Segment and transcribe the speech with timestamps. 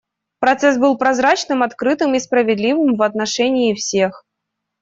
[0.39, 4.25] Процесс был прозрачным, открытым и справедливым в отношении всех.